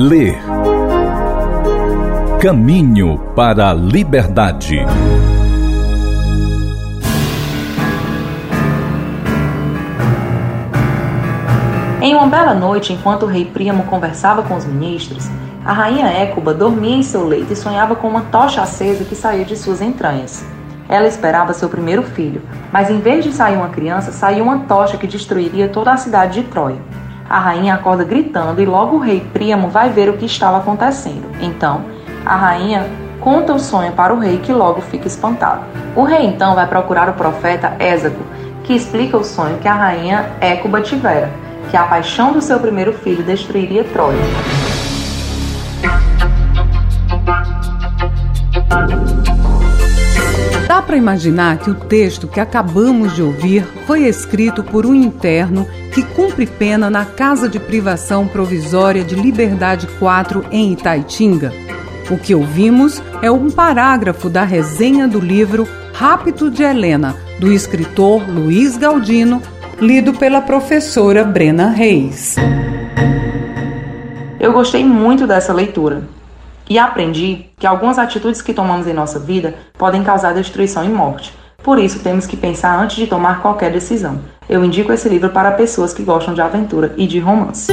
Ler. 0.00 0.38
Caminho 2.40 3.18
para 3.34 3.70
a 3.70 3.74
Liberdade. 3.74 4.86
Em 12.00 12.14
uma 12.14 12.28
bela 12.28 12.54
noite, 12.54 12.92
enquanto 12.92 13.24
o 13.24 13.26
rei 13.26 13.44
Príamo 13.44 13.82
conversava 13.86 14.44
com 14.44 14.54
os 14.54 14.64
ministros, 14.64 15.28
a 15.64 15.72
rainha 15.72 16.06
Écuba 16.06 16.54
dormia 16.54 16.94
em 16.94 17.02
seu 17.02 17.26
leito 17.26 17.52
e 17.52 17.56
sonhava 17.56 17.96
com 17.96 18.06
uma 18.06 18.20
tocha 18.22 18.62
acesa 18.62 19.04
que 19.04 19.16
saía 19.16 19.44
de 19.44 19.56
suas 19.56 19.82
entranhas. 19.82 20.46
Ela 20.88 21.08
esperava 21.08 21.52
seu 21.52 21.68
primeiro 21.68 22.04
filho, 22.04 22.40
mas 22.72 22.88
em 22.88 23.00
vez 23.00 23.24
de 23.24 23.32
sair 23.32 23.56
uma 23.56 23.70
criança, 23.70 24.12
saiu 24.12 24.44
uma 24.44 24.60
tocha 24.60 24.96
que 24.96 25.08
destruiria 25.08 25.68
toda 25.68 25.92
a 25.92 25.96
cidade 25.96 26.40
de 26.40 26.48
Troia. 26.48 26.78
A 27.28 27.38
rainha 27.38 27.74
acorda 27.74 28.04
gritando 28.04 28.62
e 28.62 28.64
logo 28.64 28.96
o 28.96 28.98
rei 28.98 29.20
Príamo 29.20 29.68
vai 29.68 29.90
ver 29.90 30.08
o 30.08 30.16
que 30.16 30.24
estava 30.24 30.56
acontecendo. 30.56 31.28
Então, 31.42 31.82
a 32.24 32.34
rainha 32.34 32.86
conta 33.20 33.52
o 33.52 33.58
sonho 33.58 33.92
para 33.92 34.14
o 34.14 34.18
rei 34.18 34.38
que 34.38 34.50
logo 34.50 34.80
fica 34.80 35.06
espantado. 35.06 35.60
O 35.94 36.04
rei 36.04 36.24
então 36.24 36.54
vai 36.54 36.66
procurar 36.66 37.06
o 37.10 37.12
profeta 37.12 37.76
Ésago, 37.78 38.22
que 38.64 38.72
explica 38.72 39.18
o 39.18 39.24
sonho 39.24 39.58
que 39.58 39.68
a 39.68 39.74
rainha 39.74 40.30
Écuba 40.40 40.80
tivera, 40.80 41.30
que 41.70 41.76
a 41.76 41.82
paixão 41.82 42.32
do 42.32 42.40
seu 42.40 42.58
primeiro 42.58 42.94
filho 42.94 43.22
destruiria 43.22 43.84
Troia. 43.84 44.16
Dá 50.66 50.80
para 50.80 50.96
imaginar 50.96 51.58
que 51.58 51.70
o 51.70 51.74
texto 51.74 52.26
que 52.26 52.40
acabamos 52.40 53.14
de 53.14 53.22
ouvir 53.22 53.64
foi 53.86 54.04
escrito 54.04 54.64
por 54.64 54.86
um 54.86 54.94
interno 54.94 55.66
que 55.92 56.02
cumpre 56.02 56.46
pena 56.46 56.90
na 56.90 57.04
Casa 57.04 57.48
de 57.48 57.58
Privação 57.58 58.26
Provisória 58.26 59.02
de 59.02 59.14
Liberdade 59.14 59.86
4 59.98 60.46
em 60.50 60.72
Itaitinga? 60.72 61.52
O 62.10 62.16
que 62.16 62.34
ouvimos 62.34 63.02
é 63.20 63.30
um 63.30 63.50
parágrafo 63.50 64.30
da 64.30 64.44
resenha 64.44 65.06
do 65.06 65.20
livro 65.20 65.68
Rápido 65.92 66.50
de 66.50 66.62
Helena, 66.62 67.16
do 67.38 67.52
escritor 67.52 68.22
Luiz 68.28 68.76
Galdino, 68.76 69.42
lido 69.80 70.12
pela 70.14 70.40
professora 70.40 71.24
Brena 71.24 71.68
Reis. 71.68 72.36
Eu 74.40 74.52
gostei 74.52 74.84
muito 74.84 75.26
dessa 75.26 75.52
leitura 75.52 76.02
e 76.70 76.78
aprendi 76.78 77.46
que 77.58 77.66
algumas 77.66 77.98
atitudes 77.98 78.40
que 78.40 78.54
tomamos 78.54 78.86
em 78.86 78.92
nossa 78.92 79.18
vida 79.18 79.54
podem 79.76 80.04
causar 80.04 80.34
destruição 80.34 80.84
e 80.84 80.88
morte. 80.88 81.34
Por 81.62 81.78
isso, 81.78 81.98
temos 81.98 82.26
que 82.26 82.36
pensar 82.36 82.78
antes 82.78 82.96
de 82.96 83.06
tomar 83.06 83.42
qualquer 83.42 83.72
decisão. 83.72 84.20
Eu 84.48 84.64
indico 84.64 84.90
esse 84.90 85.06
livro 85.10 85.28
para 85.28 85.52
pessoas 85.52 85.92
que 85.92 86.02
gostam 86.02 86.32
de 86.32 86.40
aventura 86.40 86.94
e 86.96 87.06
de 87.06 87.18
romance. 87.18 87.70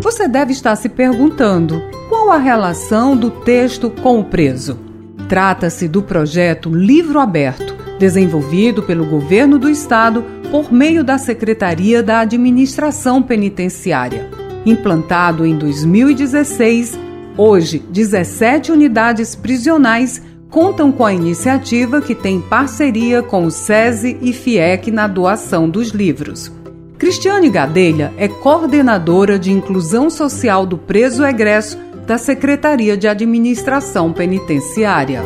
Você 0.00 0.28
deve 0.28 0.52
estar 0.52 0.76
se 0.76 0.88
perguntando 0.88 1.82
qual 2.08 2.30
a 2.30 2.38
relação 2.38 3.16
do 3.16 3.28
texto 3.28 3.90
com 3.90 4.20
o 4.20 4.24
preso. 4.24 4.78
Trata-se 5.28 5.88
do 5.88 6.00
projeto 6.00 6.70
Livro 6.70 7.18
Aberto, 7.18 7.74
desenvolvido 7.98 8.82
pelo 8.84 9.04
governo 9.04 9.58
do 9.58 9.68
estado 9.68 10.24
por 10.48 10.72
meio 10.72 11.02
da 11.02 11.18
Secretaria 11.18 12.04
da 12.04 12.20
Administração 12.20 13.20
Penitenciária. 13.20 14.30
Implantado 14.64 15.44
em 15.44 15.58
2016, 15.58 16.96
hoje 17.36 17.82
17 17.90 18.70
unidades 18.70 19.34
prisionais 19.34 20.22
contam 20.52 20.92
com 20.92 21.06
a 21.06 21.14
iniciativa 21.14 22.02
que 22.02 22.14
tem 22.14 22.38
parceria 22.38 23.22
com 23.22 23.46
o 23.46 23.50
SESI 23.50 24.18
e 24.20 24.34
FIEC 24.34 24.90
na 24.90 25.06
doação 25.06 25.68
dos 25.68 25.88
livros. 25.88 26.52
Cristiane 26.98 27.48
Gadelha 27.48 28.12
é 28.18 28.28
coordenadora 28.28 29.38
de 29.38 29.50
inclusão 29.50 30.10
social 30.10 30.66
do 30.66 30.76
preso 30.76 31.24
egresso 31.24 31.78
da 32.06 32.18
Secretaria 32.18 32.98
de 32.98 33.08
Administração 33.08 34.12
Penitenciária. 34.12 35.22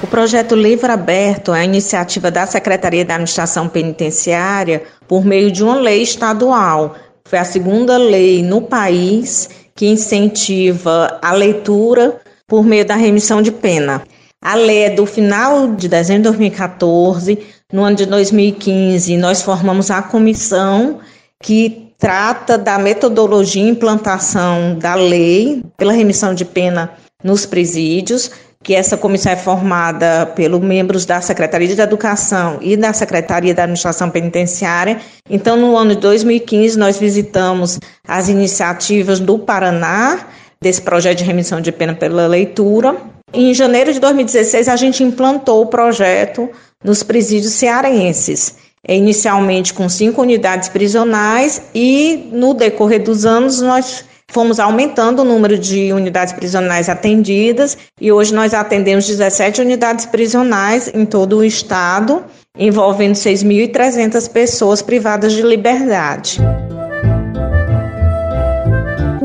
O 0.00 0.06
projeto 0.06 0.54
Livro 0.54 0.92
Aberto 0.92 1.52
é 1.52 1.62
a 1.62 1.64
iniciativa 1.64 2.30
da 2.30 2.46
Secretaria 2.46 3.04
da 3.04 3.14
Administração 3.14 3.68
Penitenciária 3.68 4.84
por 5.08 5.24
meio 5.24 5.50
de 5.50 5.64
uma 5.64 5.80
lei 5.80 6.02
estadual. 6.02 6.94
Foi 7.24 7.40
a 7.40 7.44
segunda 7.44 7.96
lei 7.96 8.40
no 8.40 8.62
país 8.62 9.50
que 9.74 9.86
incentiva 9.86 11.18
a 11.20 11.32
leitura 11.32 12.20
por 12.46 12.64
meio 12.64 12.84
da 12.84 12.94
remissão 12.94 13.42
de 13.42 13.50
pena. 13.50 14.02
A 14.42 14.54
lei 14.54 14.84
é 14.84 14.90
do 14.90 15.06
final 15.06 15.74
de 15.74 15.88
dezembro 15.88 16.22
de 16.22 16.28
2014. 16.28 17.38
No 17.72 17.82
ano 17.82 17.96
de 17.96 18.06
2015, 18.06 19.16
nós 19.16 19.42
formamos 19.42 19.90
a 19.90 20.02
comissão 20.02 21.00
que 21.42 21.92
trata 21.98 22.56
da 22.56 22.78
metodologia 22.78 23.62
e 23.62 23.68
implantação 23.68 24.78
da 24.78 24.94
lei 24.94 25.62
pela 25.76 25.92
remissão 25.92 26.34
de 26.34 26.44
pena 26.44 26.92
nos 27.24 27.46
presídios 27.46 28.30
que 28.66 28.74
essa 28.74 28.96
comissão 28.96 29.30
é 29.30 29.36
formada 29.36 30.26
pelos 30.34 30.60
membros 30.60 31.06
da 31.06 31.20
Secretaria 31.20 31.72
de 31.72 31.80
Educação 31.80 32.58
e 32.60 32.76
da 32.76 32.92
Secretaria 32.92 33.54
da 33.54 33.62
Administração 33.62 34.10
Penitenciária. 34.10 34.98
Então, 35.30 35.56
no 35.56 35.76
ano 35.76 35.94
de 35.94 36.00
2015, 36.00 36.76
nós 36.76 36.98
visitamos 36.98 37.78
as 38.08 38.28
iniciativas 38.28 39.20
do 39.20 39.38
Paraná, 39.38 40.26
desse 40.60 40.82
projeto 40.82 41.18
de 41.18 41.24
remissão 41.24 41.60
de 41.60 41.72
pena 41.72 41.94
pela 41.94 42.26
leitura. 42.26 42.96
Em 43.32 43.52
janeiro 43.52 43.92
de 43.92 44.00
2016, 44.00 44.68
a 44.68 44.76
gente 44.76 45.02
implantou 45.02 45.62
o 45.62 45.66
projeto 45.66 46.48
nos 46.84 47.02
presídios 47.02 47.52
cearenses 47.52 48.56
inicialmente 48.88 49.74
com 49.74 49.88
cinco 49.88 50.22
unidades 50.22 50.68
prisionais 50.68 51.60
e 51.74 52.28
no 52.32 52.54
decorrer 52.54 53.02
dos 53.02 53.26
anos 53.26 53.60
nós 53.60 54.04
Fomos 54.28 54.58
aumentando 54.58 55.22
o 55.22 55.24
número 55.24 55.56
de 55.56 55.92
unidades 55.92 56.32
prisionais 56.32 56.88
atendidas 56.88 57.78
e 58.00 58.10
hoje 58.10 58.34
nós 58.34 58.52
atendemos 58.52 59.06
17 59.06 59.60
unidades 59.60 60.04
prisionais 60.04 60.90
em 60.92 61.06
todo 61.06 61.38
o 61.38 61.44
estado, 61.44 62.24
envolvendo 62.58 63.14
6.300 63.14 64.28
pessoas 64.28 64.82
privadas 64.82 65.32
de 65.32 65.42
liberdade. 65.42 66.40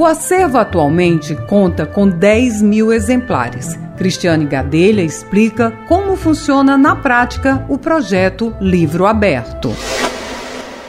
O 0.01 0.06
acervo 0.07 0.57
atualmente 0.57 1.35
conta 1.47 1.85
com 1.85 2.09
10 2.09 2.63
mil 2.63 2.91
exemplares. 2.91 3.78
Cristiane 4.00 4.47
Gadelha 4.47 5.03
explica 5.03 5.72
como 5.88 6.16
funciona 6.16 6.75
na 6.75 6.95
prática 6.95 7.63
o 7.69 7.78
projeto 7.78 8.51
Livro 8.59 9.06
Aberto. 9.06 9.72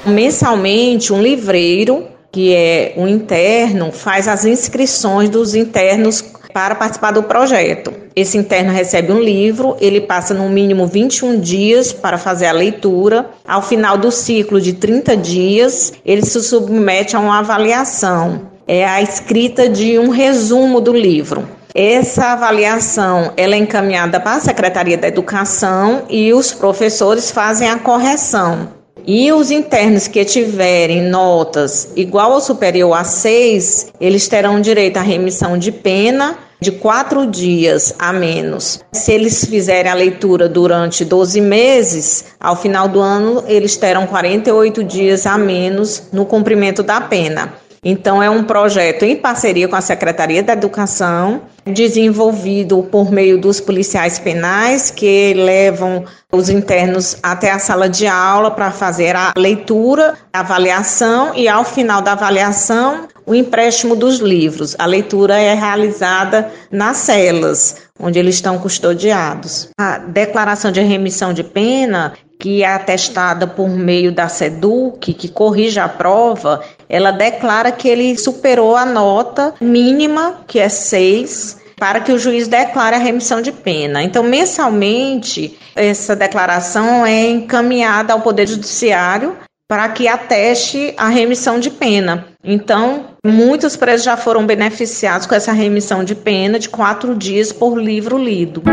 Mensalmente, 0.06 1.12
um 1.12 1.20
livreiro 1.20 2.08
que 2.32 2.54
é 2.54 2.94
um 2.96 3.06
interno, 3.06 3.92
faz 3.92 4.26
as 4.26 4.46
inscrições 4.46 5.28
dos 5.28 5.54
internos 5.54 6.24
para 6.54 6.74
participar 6.74 7.10
do 7.10 7.22
projeto. 7.22 7.92
Esse 8.16 8.38
interno 8.38 8.72
recebe 8.72 9.12
um 9.12 9.20
livro, 9.20 9.76
ele 9.78 10.00
passa 10.00 10.32
no 10.32 10.48
mínimo 10.48 10.86
21 10.86 11.38
dias 11.38 11.92
para 11.92 12.16
fazer 12.16 12.46
a 12.46 12.52
leitura. 12.52 13.28
Ao 13.46 13.60
final 13.60 13.98
do 13.98 14.10
ciclo 14.10 14.58
de 14.58 14.72
30 14.72 15.14
dias, 15.18 15.92
ele 16.02 16.24
se 16.24 16.42
submete 16.42 17.14
a 17.14 17.20
uma 17.20 17.40
avaliação. 17.40 18.51
É 18.66 18.84
a 18.84 19.02
escrita 19.02 19.68
de 19.68 19.98
um 19.98 20.08
resumo 20.08 20.80
do 20.80 20.92
livro. 20.92 21.48
Essa 21.74 22.32
avaliação 22.32 23.32
ela 23.36 23.54
é 23.54 23.58
encaminhada 23.58 24.20
para 24.20 24.36
a 24.36 24.40
Secretaria 24.40 24.96
da 24.98 25.08
Educação 25.08 26.04
e 26.08 26.32
os 26.32 26.52
professores 26.52 27.30
fazem 27.30 27.68
a 27.68 27.78
correção. 27.78 28.68
E 29.04 29.32
os 29.32 29.50
internos 29.50 30.06
que 30.06 30.24
tiverem 30.24 31.02
notas 31.02 31.88
igual 31.96 32.32
ou 32.32 32.40
superior 32.40 32.92
a 32.92 33.02
6, 33.02 33.94
eles 34.00 34.28
terão 34.28 34.60
direito 34.60 34.98
à 34.98 35.00
remissão 35.00 35.58
de 35.58 35.72
pena 35.72 36.38
de 36.60 36.70
quatro 36.70 37.26
dias 37.26 37.92
a 37.98 38.12
menos. 38.12 38.84
Se 38.92 39.10
eles 39.12 39.44
fizerem 39.44 39.90
a 39.90 39.96
leitura 39.96 40.48
durante 40.48 41.04
12 41.04 41.40
meses, 41.40 42.26
ao 42.38 42.54
final 42.54 42.86
do 42.86 43.00
ano 43.00 43.42
eles 43.48 43.76
terão 43.76 44.06
48 44.06 44.84
dias 44.84 45.26
a 45.26 45.36
menos 45.36 46.04
no 46.12 46.24
cumprimento 46.24 46.84
da 46.84 47.00
pena. 47.00 47.54
Então, 47.84 48.22
é 48.22 48.30
um 48.30 48.44
projeto 48.44 49.04
em 49.04 49.16
parceria 49.16 49.66
com 49.66 49.74
a 49.74 49.80
Secretaria 49.80 50.40
da 50.40 50.52
Educação, 50.52 51.42
desenvolvido 51.66 52.80
por 52.84 53.10
meio 53.10 53.40
dos 53.40 53.58
policiais 53.58 54.20
penais, 54.20 54.92
que 54.92 55.34
levam 55.34 56.04
os 56.30 56.48
internos 56.48 57.16
até 57.20 57.50
a 57.50 57.58
sala 57.58 57.88
de 57.88 58.06
aula 58.06 58.52
para 58.52 58.70
fazer 58.70 59.16
a 59.16 59.32
leitura, 59.36 60.14
a 60.32 60.40
avaliação 60.40 61.34
e, 61.34 61.48
ao 61.48 61.64
final 61.64 62.00
da 62.00 62.12
avaliação, 62.12 63.08
o 63.26 63.34
empréstimo 63.34 63.96
dos 63.96 64.20
livros. 64.20 64.76
A 64.78 64.86
leitura 64.86 65.36
é 65.36 65.52
realizada 65.52 66.52
nas 66.70 66.98
celas, 66.98 67.78
onde 67.98 68.16
eles 68.16 68.36
estão 68.36 68.58
custodiados. 68.58 69.70
A 69.76 69.98
declaração 69.98 70.70
de 70.70 70.80
remissão 70.80 71.32
de 71.32 71.42
pena 71.42 72.12
que 72.42 72.64
é 72.64 72.66
atestada 72.66 73.46
por 73.46 73.68
meio 73.68 74.10
da 74.10 74.26
SEDUC, 74.26 75.14
que 75.14 75.28
corrige 75.28 75.78
a 75.78 75.88
prova, 75.88 76.60
ela 76.88 77.12
declara 77.12 77.70
que 77.70 77.88
ele 77.88 78.18
superou 78.18 78.74
a 78.74 78.84
nota 78.84 79.54
mínima, 79.60 80.40
que 80.44 80.58
é 80.58 80.68
6, 80.68 81.58
para 81.78 82.00
que 82.00 82.10
o 82.10 82.18
juiz 82.18 82.48
declare 82.48 82.96
a 82.96 82.98
remissão 82.98 83.40
de 83.40 83.52
pena. 83.52 84.02
Então, 84.02 84.24
mensalmente, 84.24 85.56
essa 85.76 86.16
declaração 86.16 87.06
é 87.06 87.30
encaminhada 87.30 88.12
ao 88.12 88.20
Poder 88.22 88.48
Judiciário 88.48 89.36
para 89.68 89.88
que 89.90 90.08
ateste 90.08 90.94
a 90.96 91.06
remissão 91.06 91.60
de 91.60 91.70
pena. 91.70 92.26
Então, 92.42 93.04
muitos 93.24 93.76
presos 93.76 94.04
já 94.04 94.16
foram 94.16 94.44
beneficiados 94.44 95.28
com 95.28 95.34
essa 95.36 95.52
remissão 95.52 96.02
de 96.02 96.16
pena 96.16 96.58
de 96.58 96.68
quatro 96.68 97.14
dias 97.14 97.52
por 97.52 97.80
livro 97.80 98.18
lido. 98.18 98.64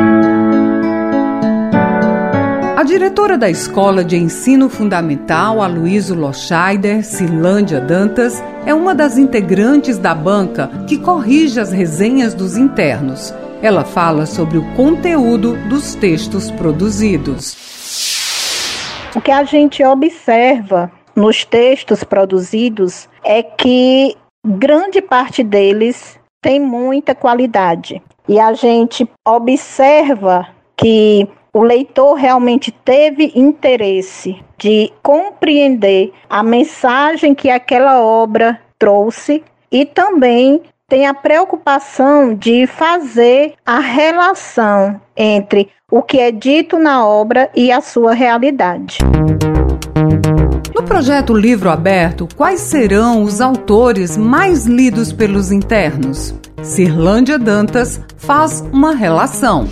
A 2.80 2.84
diretora 2.84 3.38
da 3.38 3.50
Escola 3.50 4.06
de 4.06 4.16
Ensino 4.16 4.70
Fundamental, 4.70 5.62
Aloysio 5.62 6.16
Loscheider, 6.16 7.04
Silândia 7.04 7.82
Dantas, 7.82 8.42
é 8.66 8.74
uma 8.74 8.96
das 8.96 9.18
integrantes 9.18 9.98
da 9.98 10.16
banca 10.16 10.72
que 10.88 10.98
corrige 10.98 11.60
as 11.60 11.74
resenhas 11.74 12.34
dos 12.34 12.56
internos. 12.56 13.34
Ela 13.62 13.84
fala 13.84 14.26
sobre 14.26 14.58
o 14.58 14.76
conteúdo 14.78 15.58
dos 15.68 15.94
textos 15.94 16.50
produzidos. 16.52 17.58
O 19.14 19.20
que 19.20 19.32
a 19.32 19.44
gente 19.44 19.84
observa 19.84 20.90
nos 21.14 21.44
textos 21.44 22.06
produzidos 22.06 23.10
é 23.26 23.44
que 23.44 24.16
grande 24.42 25.02
parte 25.02 25.44
deles 25.44 26.18
tem 26.42 26.62
muita 26.62 27.14
qualidade. 27.14 28.02
E 28.26 28.40
a 28.40 28.54
gente 28.54 29.06
observa 29.26 30.48
que 30.78 31.28
o 31.54 31.64
leitor 31.64 32.14
realmente 32.14 32.72
teve 32.72 33.32
interesse 33.36 34.38
de 34.58 34.92
compreender 35.02 36.14
a 36.30 36.44
mensagem 36.44 37.34
que 37.34 37.50
aquela 37.50 38.02
obra 38.02 38.60
trouxe 38.78 39.44
e 39.72 39.86
também 39.86 40.62
tem 40.88 41.06
a 41.06 41.14
preocupação 41.14 42.34
de 42.34 42.66
fazer 42.66 43.54
a 43.66 43.80
relação 43.80 45.00
entre 45.16 45.70
o 45.92 46.02
que 46.02 46.20
é 46.20 46.32
dito 46.32 46.78
na 46.78 47.06
obra 47.06 47.50
e 47.56 47.72
a 47.72 47.82
sua 47.82 48.14
realidade. 48.14 48.98
No 50.76 50.84
projeto 50.84 51.34
Livro 51.34 51.70
Aberto, 51.70 52.28
quais 52.36 52.62
serão 52.62 53.24
os 53.24 53.42
autores 53.42 54.18
mais 54.18 54.66
lidos 54.66 55.12
pelos 55.14 55.52
internos? 55.52 56.34
Cirlândia 56.64 57.38
Dantas 57.38 58.02
faz 58.18 58.62
uma 58.72 58.94
relação. 58.94 59.68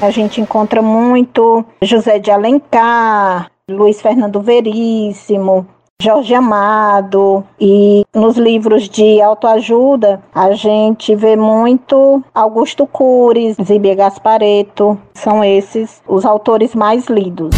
A 0.00 0.08
gente 0.10 0.40
encontra 0.40 0.80
muito 0.80 1.62
José 1.82 2.18
de 2.18 2.30
Alencar, 2.30 3.50
Luiz 3.68 4.00
Fernando 4.00 4.40
Veríssimo, 4.40 5.66
Jorge 6.00 6.34
Amado 6.34 7.44
e 7.60 8.06
nos 8.14 8.38
livros 8.38 8.88
de 8.88 9.20
autoajuda 9.20 10.22
a 10.34 10.52
gente 10.52 11.14
vê 11.14 11.36
muito 11.36 12.24
Augusto 12.34 12.86
Cury, 12.86 13.54
Zíbia 13.62 13.94
Gaspareto, 13.94 14.98
são 15.12 15.44
esses 15.44 16.00
os 16.08 16.24
autores 16.24 16.74
mais 16.74 17.06
lidos. 17.06 17.50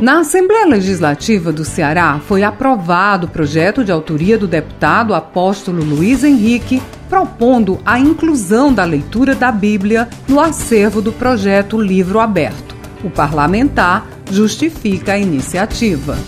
Na 0.00 0.20
Assembleia 0.20 0.66
Legislativa 0.66 1.52
do 1.52 1.64
Ceará 1.64 2.20
foi 2.20 2.42
aprovado 2.42 3.26
o 3.26 3.30
projeto 3.30 3.84
de 3.84 3.92
autoria 3.92 4.38
do 4.38 4.46
deputado 4.46 5.14
apóstolo 5.14 5.84
Luiz 5.84 6.24
Henrique, 6.24 6.82
propondo 7.14 7.78
a 7.84 7.96
inclusão 7.96 8.74
da 8.74 8.84
leitura 8.84 9.36
da 9.36 9.52
Bíblia 9.52 10.08
no 10.26 10.40
acervo 10.40 11.00
do 11.00 11.12
projeto 11.12 11.80
Livro 11.80 12.18
Aberto. 12.18 12.74
O 13.04 13.08
parlamentar 13.08 14.04
justifica 14.32 15.12
a 15.12 15.18
iniciativa. 15.18 16.18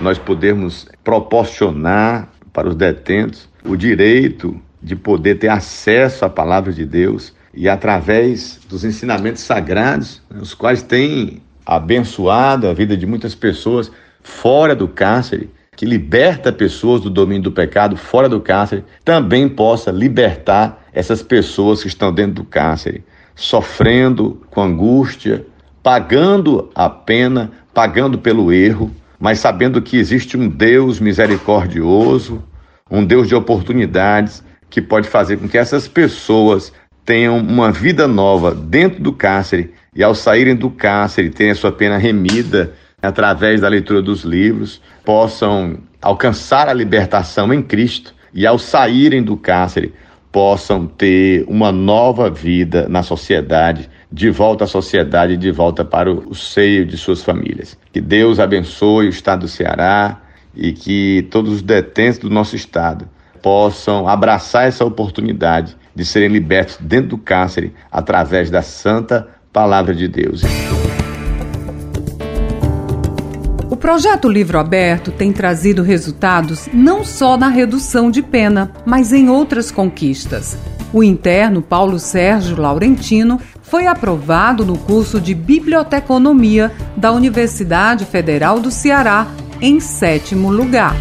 Nós 0.00 0.18
podemos 0.18 0.88
proporcionar 1.04 2.30
para 2.52 2.68
os 2.68 2.74
detentos 2.74 3.48
o 3.64 3.76
direito 3.76 4.60
de 4.82 4.96
poder 4.96 5.36
ter 5.36 5.50
acesso 5.50 6.24
à 6.24 6.28
palavra 6.28 6.72
de 6.72 6.84
Deus 6.84 7.32
e 7.54 7.68
através 7.68 8.58
dos 8.68 8.82
ensinamentos 8.82 9.42
sagrados, 9.44 10.20
né, 10.28 10.40
os 10.42 10.52
quais 10.52 10.82
têm 10.82 11.40
abençoado 11.64 12.66
a 12.66 12.74
vida 12.74 12.96
de 12.96 13.06
muitas 13.06 13.36
pessoas 13.36 13.88
fora 14.20 14.74
do 14.74 14.88
cárcere, 14.88 15.48
que 15.82 15.86
liberta 15.86 16.52
pessoas 16.52 17.00
do 17.00 17.10
domínio 17.10 17.42
do 17.42 17.50
pecado 17.50 17.96
fora 17.96 18.28
do 18.28 18.40
cárcere, 18.40 18.84
também 19.04 19.48
possa 19.48 19.90
libertar 19.90 20.80
essas 20.92 21.24
pessoas 21.24 21.82
que 21.82 21.88
estão 21.88 22.14
dentro 22.14 22.34
do 22.34 22.44
cárcere, 22.44 23.02
sofrendo 23.34 24.40
com 24.48 24.62
angústia, 24.62 25.44
pagando 25.82 26.70
a 26.72 26.88
pena, 26.88 27.50
pagando 27.74 28.16
pelo 28.16 28.52
erro, 28.52 28.92
mas 29.18 29.40
sabendo 29.40 29.82
que 29.82 29.96
existe 29.96 30.36
um 30.36 30.48
Deus 30.48 31.00
misericordioso, 31.00 32.40
um 32.88 33.04
Deus 33.04 33.26
de 33.26 33.34
oportunidades, 33.34 34.40
que 34.70 34.80
pode 34.80 35.08
fazer 35.08 35.36
com 35.38 35.48
que 35.48 35.58
essas 35.58 35.88
pessoas 35.88 36.72
tenham 37.04 37.38
uma 37.38 37.72
vida 37.72 38.06
nova 38.06 38.54
dentro 38.54 39.02
do 39.02 39.12
cárcere 39.12 39.74
e 39.96 40.00
ao 40.04 40.14
saírem 40.14 40.54
do 40.54 40.70
cárcere, 40.70 41.28
terem 41.28 41.50
a 41.50 41.56
sua 41.56 41.72
pena 41.72 41.98
remida 41.98 42.72
através 43.02 43.60
da 43.60 43.68
leitura 43.68 44.00
dos 44.00 44.22
livros, 44.22 44.80
possam 45.04 45.78
alcançar 46.00 46.68
a 46.68 46.72
libertação 46.72 47.52
em 47.52 47.60
Cristo 47.60 48.14
e 48.32 48.46
ao 48.46 48.58
saírem 48.58 49.22
do 49.22 49.36
cárcere, 49.36 49.92
possam 50.30 50.86
ter 50.86 51.44
uma 51.46 51.70
nova 51.70 52.30
vida 52.30 52.88
na 52.88 53.02
sociedade, 53.02 53.90
de 54.10 54.30
volta 54.30 54.64
à 54.64 54.66
sociedade, 54.66 55.36
de 55.36 55.50
volta 55.50 55.84
para 55.84 56.10
o 56.10 56.34
seio 56.34 56.86
de 56.86 56.96
suas 56.96 57.22
famílias. 57.22 57.76
Que 57.92 58.00
Deus 58.00 58.38
abençoe 58.38 59.06
o 59.06 59.10
estado 59.10 59.40
do 59.40 59.48
Ceará 59.48 60.22
e 60.54 60.72
que 60.72 61.26
todos 61.30 61.52
os 61.52 61.62
detentos 61.62 62.18
do 62.18 62.30
nosso 62.30 62.56
estado 62.56 63.08
possam 63.42 64.08
abraçar 64.08 64.66
essa 64.66 64.84
oportunidade 64.84 65.76
de 65.94 66.04
serem 66.04 66.28
libertos 66.28 66.78
dentro 66.80 67.10
do 67.10 67.18
cárcere 67.18 67.74
através 67.90 68.50
da 68.50 68.62
santa 68.62 69.28
palavra 69.52 69.94
de 69.94 70.08
Deus. 70.08 70.42
Projeto 73.82 74.28
Livro 74.28 74.60
Aberto 74.60 75.10
tem 75.10 75.32
trazido 75.32 75.82
resultados 75.82 76.68
não 76.72 77.04
só 77.04 77.36
na 77.36 77.48
redução 77.48 78.12
de 78.12 78.22
pena, 78.22 78.70
mas 78.86 79.12
em 79.12 79.28
outras 79.28 79.72
conquistas. 79.72 80.56
O 80.92 81.02
interno 81.02 81.60
Paulo 81.60 81.98
Sérgio 81.98 82.60
Laurentino 82.60 83.40
foi 83.60 83.88
aprovado 83.88 84.64
no 84.64 84.78
curso 84.78 85.20
de 85.20 85.34
Biblioteconomia 85.34 86.70
da 86.96 87.10
Universidade 87.10 88.04
Federal 88.04 88.60
do 88.60 88.70
Ceará, 88.70 89.26
em 89.60 89.80
sétimo 89.80 90.48
lugar. 90.48 90.94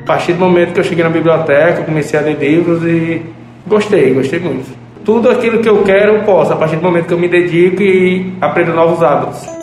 A 0.00 0.06
partir 0.06 0.32
do 0.32 0.40
momento 0.40 0.72
que 0.72 0.80
eu 0.80 0.84
cheguei 0.84 1.04
na 1.04 1.10
biblioteca, 1.10 1.84
comecei 1.84 2.18
a 2.18 2.22
ler 2.22 2.38
livros 2.38 2.82
e 2.82 3.20
gostei, 3.66 4.14
gostei 4.14 4.40
muito. 4.40 4.70
Tudo 5.04 5.28
aquilo 5.28 5.60
que 5.60 5.68
eu 5.68 5.82
quero, 5.82 6.14
eu 6.14 6.22
posso, 6.22 6.54
a 6.54 6.56
partir 6.56 6.76
do 6.76 6.82
momento 6.82 7.08
que 7.08 7.12
eu 7.12 7.18
me 7.18 7.28
dedico 7.28 7.82
e 7.82 8.32
aprendo 8.40 8.72
novos 8.72 9.02
hábitos. 9.02 9.61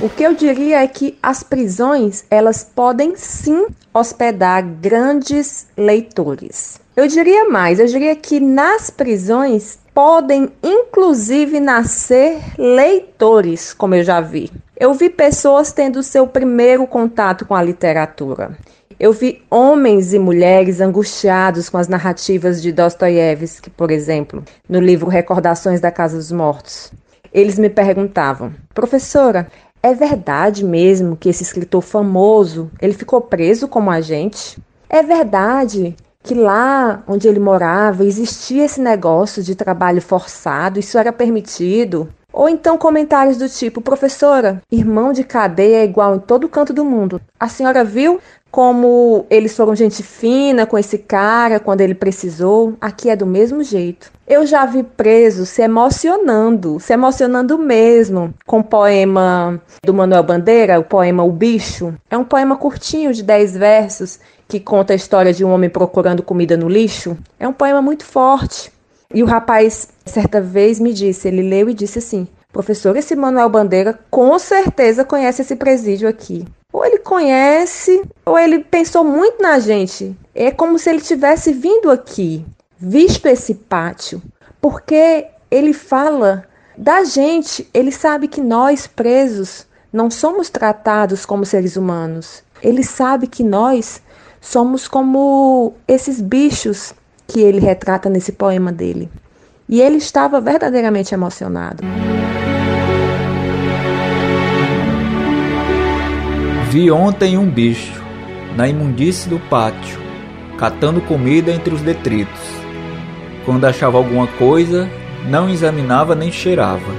O 0.01 0.10
que 0.10 0.24
eu 0.24 0.34
diria 0.34 0.82
é 0.82 0.88
que 0.88 1.18
as 1.22 1.44
prisões, 1.44 2.25
elas 2.30 2.63
podem 2.63 3.15
sim 3.15 3.68
hospedar 3.94 4.63
grandes 4.63 5.68
leitores. 5.77 6.80
Eu 6.96 7.08
diria 7.08 7.50
mais, 7.50 7.80
eu 7.80 7.86
diria 7.86 8.15
que 8.15 8.39
nas 8.39 8.89
prisões 8.89 9.77
podem 9.93 10.51
inclusive 10.63 11.59
nascer 11.59 12.41
leitores, 12.57 13.73
como 13.73 13.95
eu 13.95 14.03
já 14.03 14.19
vi. 14.19 14.51
Eu 14.75 14.93
vi 14.93 15.09
pessoas 15.09 15.71
tendo 15.71 16.01
seu 16.01 16.27
primeiro 16.27 16.88
contato 16.88 17.45
com 17.45 17.53
a 17.53 17.62
literatura. 17.62 18.57
Eu 19.00 19.12
vi 19.13 19.41
homens 19.50 20.13
e 20.13 20.19
mulheres 20.19 20.81
angustiados 20.81 21.69
com 21.69 21.77
as 21.77 21.88
narrativas 21.88 22.62
de 22.62 22.71
Dostoiévski, 22.71 23.69
por 23.69 23.91
exemplo, 23.91 24.43
no 24.67 24.79
livro 24.79 25.09
Recordações 25.09 25.79
da 25.79 25.91
Casa 25.91 26.17
dos 26.17 26.31
Mortos. 26.31 26.91
Eles 27.31 27.59
me 27.59 27.69
perguntavam: 27.69 28.53
"Professora, 28.73 29.47
é 29.81 29.93
verdade 29.93 30.63
mesmo 30.63 31.17
que 31.17 31.29
esse 31.29 31.43
escritor 31.43 31.81
famoso, 31.81 32.71
ele 32.81 32.93
ficou 32.93 33.21
preso 33.21 33.67
como 33.67 33.91
agente? 33.91 34.57
É 34.89 35.01
verdade 35.01 35.95
que 36.24 36.34
lá 36.34 37.03
onde 37.06 37.27
ele 37.27 37.39
morava 37.39 38.06
existia 38.06 38.63
esse 38.63 38.82
negócio 38.82 39.44
de 39.44 39.53
trabalho 39.53 40.01
forçado, 40.01 40.80
isso 40.80 40.98
era 40.98 41.12
permitido? 41.12 42.08
Ou 42.33 42.49
então 42.49 42.77
comentários 42.77 43.37
do 43.37 43.47
tipo: 43.47 43.79
professora, 43.79 44.61
irmão 44.71 45.13
de 45.13 45.23
cadeia 45.23 45.77
é 45.77 45.85
igual 45.85 46.15
em 46.15 46.19
todo 46.19 46.49
canto 46.49 46.73
do 46.73 46.83
mundo. 46.83 47.21
A 47.39 47.47
senhora 47.47 47.83
viu 47.83 48.19
como 48.53 49.25
eles 49.31 49.55
foram 49.55 49.75
gente 49.75 50.03
fina 50.03 50.67
com 50.67 50.77
esse 50.77 50.99
cara 50.99 51.59
quando 51.59 51.81
ele 51.81 51.95
precisou, 51.95 52.75
aqui 52.79 53.09
é 53.09 53.15
do 53.15 53.25
mesmo 53.25 53.63
jeito. 53.63 54.11
Eu 54.27 54.45
já 54.45 54.63
vi 54.63 54.83
presos 54.83 55.49
se 55.49 55.63
emocionando, 55.63 56.79
se 56.79 56.93
emocionando 56.93 57.57
mesmo, 57.57 58.31
com 58.45 58.59
o 58.59 58.63
poema 58.63 59.59
do 59.83 59.91
Manuel 59.91 60.21
Bandeira, 60.21 60.79
o 60.79 60.83
poema 60.83 61.23
O 61.23 61.31
Bicho. 61.31 61.95
É 62.11 62.17
um 62.17 62.23
poema 62.23 62.55
curtinho 62.55 63.11
de 63.11 63.23
10 63.23 63.57
versos 63.57 64.19
que 64.47 64.59
conta 64.59 64.93
a 64.93 64.95
história 64.95 65.33
de 65.33 65.43
um 65.43 65.51
homem 65.51 65.69
procurando 65.69 66.21
comida 66.21 66.55
no 66.55 66.69
lixo. 66.69 67.17
É 67.39 67.47
um 67.47 67.53
poema 67.53 67.81
muito 67.81 68.05
forte. 68.05 68.71
E 69.13 69.22
o 69.22 69.25
rapaz, 69.25 69.88
certa 70.05 70.41
vez, 70.41 70.79
me 70.79 70.91
disse, 70.91 71.27
ele 71.27 71.41
leu 71.43 71.70
e 71.70 71.74
disse 71.74 72.00
assim: 72.00 72.27
Professor, 72.51 72.96
esse 72.96 73.15
Manuel 73.15 73.50
Bandeira 73.50 74.00
com 74.10 74.38
certeza 74.39 75.05
conhece 75.05 75.41
esse 75.41 75.55
presídio 75.55 76.10
aqui. 76.10 76.46
Ou 76.72 76.84
ele 76.84 76.98
conhece, 76.98 78.01
ou 78.25 78.38
ele 78.38 78.60
pensou 78.60 79.03
muito 79.03 79.41
na 79.41 79.60
gente. 79.60 80.15
É 80.34 80.50
como 80.50 80.79
se 80.79 80.89
ele 80.89 81.01
tivesse 81.01 81.53
vindo 81.53 81.91
aqui, 81.91 82.43
visto 82.77 83.27
esse 83.27 83.53
pátio, 83.53 84.22
porque 84.60 85.27
ele 85.51 85.74
fala 85.74 86.46
da 86.75 87.03
gente, 87.03 87.70
ele 87.74 87.91
sabe 87.91 88.27
que 88.27 88.41
nós 88.41 88.88
presos 88.88 89.67
não 89.91 90.10
somos 90.10 90.50
tratados 90.50 91.25
como 91.25 91.46
seres 91.46 91.75
humanos. 91.75 92.43
Ele 92.63 92.84
sabe 92.84 93.27
que 93.27 93.43
nós 93.43 94.01
somos 94.41 94.88
como 94.88 95.74
esses 95.88 96.20
bichos 96.20 96.93
que 97.27 97.42
ele 97.42 97.60
retrata 97.60 98.10
nesse 98.10 98.32
poema 98.32 98.72
dele. 98.72 99.10
E 99.68 99.82
ele 99.82 99.98
estava 99.98 100.42
verdadeiramente 100.42 101.13
emocionado. 101.13 101.84
Vi 106.70 106.89
ontem 106.89 107.38
um 107.38 107.50
bicho, 107.50 108.01
na 108.58 108.68
imundície 108.68 109.30
do 109.30 109.39
pátio, 109.39 110.00
catando 110.58 111.01
comida 111.01 111.51
entre 111.51 111.74
os 111.74 111.82
detritos. 111.82 112.42
Quando 113.46 113.65
achava 113.65 113.98
alguma 113.98 114.25
coisa, 114.25 114.89
não 115.30 115.50
examinava 115.50 116.15
nem 116.15 116.32
cheirava. 116.32 116.92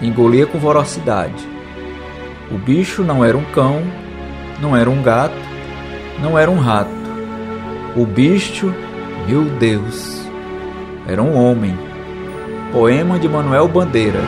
Engolia 0.00 0.46
com 0.46 0.58
voracidade. 0.58 1.46
O 2.50 2.58
bicho 2.58 3.02
não 3.02 3.24
era 3.24 3.36
um 3.36 3.44
cão, 3.46 3.82
não 4.60 4.76
era 4.76 4.88
um 4.88 5.02
gato, 5.02 5.34
não 6.20 6.38
era 6.38 6.50
um 6.50 6.58
rato. 6.58 6.90
O 7.96 8.06
bicho, 8.06 8.72
meu 9.26 9.44
Deus, 9.44 10.20
era 11.04 11.20
um 11.20 11.36
homem. 11.36 11.76
Poema 12.70 13.18
de 13.18 13.28
Manuel 13.28 13.66
Bandeira. 13.66 14.20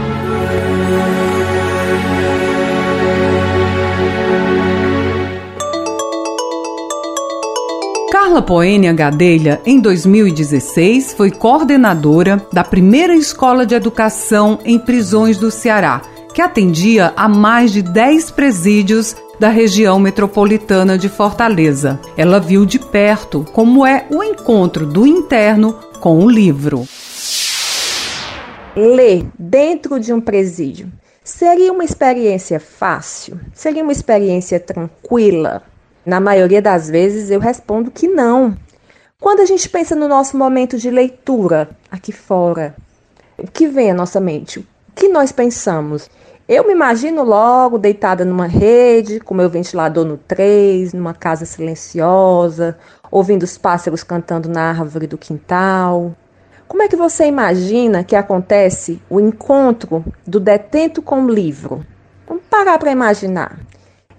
Carla 8.10 8.42
Poênia 8.42 8.92
Gadelha, 8.92 9.60
em 9.64 9.78
2016, 9.78 11.14
foi 11.14 11.30
coordenadora 11.30 12.44
da 12.52 12.64
primeira 12.64 13.14
escola 13.14 13.64
de 13.64 13.76
educação 13.76 14.58
em 14.64 14.80
prisões 14.80 15.38
do 15.38 15.48
Ceará, 15.48 16.02
que 16.34 16.42
atendia 16.42 17.12
a 17.16 17.28
mais 17.28 17.70
de 17.72 17.82
10 17.82 18.32
presídios 18.32 19.14
da 19.38 19.48
região 19.48 20.00
metropolitana 20.00 20.98
de 20.98 21.08
Fortaleza. 21.08 22.00
Ela 22.16 22.40
viu 22.40 22.66
de 22.66 22.78
perto 22.78 23.46
como 23.52 23.86
é 23.86 24.06
o 24.10 24.22
encontro 24.22 24.84
do 24.84 25.06
interno 25.06 25.78
com 26.00 26.18
o 26.18 26.28
livro. 26.28 26.84
Ler 28.76 29.26
dentro 29.38 29.98
de 30.00 30.12
um 30.12 30.20
presídio 30.20 30.90
seria 31.22 31.72
uma 31.72 31.84
experiência 31.84 32.58
fácil? 32.58 33.38
Seria 33.52 33.82
uma 33.82 33.92
experiência 33.92 34.58
tranquila? 34.58 35.62
Na 36.04 36.20
maioria 36.20 36.62
das 36.62 36.88
vezes 36.88 37.30
eu 37.30 37.38
respondo 37.38 37.90
que 37.90 38.08
não. 38.08 38.56
Quando 39.20 39.40
a 39.40 39.46
gente 39.46 39.68
pensa 39.68 39.94
no 39.94 40.08
nosso 40.08 40.36
momento 40.36 40.78
de 40.78 40.90
leitura 40.90 41.68
aqui 41.90 42.12
fora, 42.12 42.74
o 43.36 43.46
que 43.46 43.66
vem 43.68 43.90
à 43.90 43.94
nossa 43.94 44.20
mente? 44.20 44.60
O 44.60 44.66
que 44.94 45.08
nós 45.08 45.30
pensamos? 45.30 46.08
Eu 46.48 46.66
me 46.66 46.72
imagino 46.72 47.22
logo 47.24 47.76
deitada 47.76 48.24
numa 48.24 48.46
rede, 48.46 49.20
com 49.20 49.34
meu 49.34 49.50
ventilador 49.50 50.06
no 50.06 50.16
3, 50.16 50.94
numa 50.94 51.12
casa 51.12 51.44
silenciosa, 51.44 52.78
ouvindo 53.10 53.42
os 53.42 53.58
pássaros 53.58 54.02
cantando 54.02 54.48
na 54.48 54.70
árvore 54.70 55.06
do 55.06 55.18
quintal. 55.18 56.16
Como 56.66 56.82
é 56.82 56.88
que 56.88 56.96
você 56.96 57.26
imagina 57.26 58.02
que 58.02 58.16
acontece 58.16 58.98
o 59.10 59.20
encontro 59.20 60.02
do 60.26 60.40
detento 60.40 61.02
com 61.02 61.22
o 61.22 61.30
livro? 61.30 61.84
Vamos 62.26 62.44
parar 62.48 62.78
para 62.78 62.92
imaginar. 62.92 63.58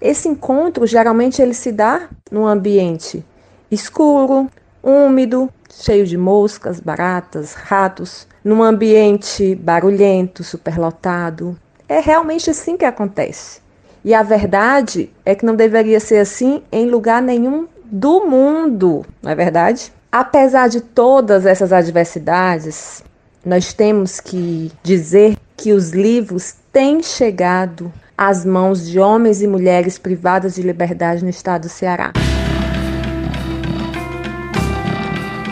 Esse 0.00 0.28
encontro 0.28 0.86
geralmente 0.86 1.42
ele 1.42 1.52
se 1.52 1.72
dá 1.72 2.08
num 2.30 2.46
ambiente 2.46 3.26
escuro, 3.68 4.48
úmido, 4.80 5.50
cheio 5.68 6.06
de 6.06 6.16
moscas, 6.16 6.78
baratas, 6.78 7.54
ratos, 7.54 8.28
num 8.44 8.62
ambiente 8.62 9.56
barulhento, 9.56 10.44
superlotado. 10.44 11.58
É 11.90 11.98
realmente 11.98 12.48
assim 12.48 12.76
que 12.76 12.84
acontece. 12.84 13.58
E 14.04 14.14
a 14.14 14.22
verdade 14.22 15.10
é 15.26 15.34
que 15.34 15.44
não 15.44 15.56
deveria 15.56 15.98
ser 15.98 16.18
assim 16.18 16.62
em 16.70 16.88
lugar 16.88 17.20
nenhum 17.20 17.66
do 17.84 18.24
mundo, 18.26 19.04
não 19.20 19.32
é 19.32 19.34
verdade? 19.34 19.92
Apesar 20.12 20.68
de 20.68 20.80
todas 20.80 21.44
essas 21.44 21.72
adversidades, 21.72 23.02
nós 23.44 23.72
temos 23.72 24.20
que 24.20 24.70
dizer 24.84 25.36
que 25.56 25.72
os 25.72 25.90
livros 25.90 26.54
têm 26.72 27.02
chegado 27.02 27.92
às 28.16 28.44
mãos 28.44 28.88
de 28.88 29.00
homens 29.00 29.42
e 29.42 29.48
mulheres 29.48 29.98
privadas 29.98 30.54
de 30.54 30.62
liberdade 30.62 31.24
no 31.24 31.30
estado 31.30 31.62
do 31.62 31.68
Ceará. 31.68 32.12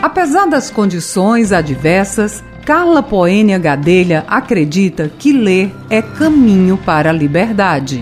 Apesar 0.01 0.45
das 0.47 0.71
condições 0.71 1.51
adversas, 1.51 2.41
Carla 2.69 3.01
Poênia 3.01 3.57
Gadelha 3.57 4.23
acredita 4.27 5.09
que 5.09 5.33
ler 5.33 5.71
é 5.89 6.03
caminho 6.03 6.77
para 6.77 7.09
a 7.09 7.11
liberdade. 7.11 7.99